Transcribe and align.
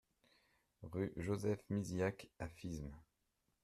Rue 0.81 1.13
Joseph 1.15 1.61
Misiack 1.69 2.27
à 2.39 2.47
Fismes 2.49 2.97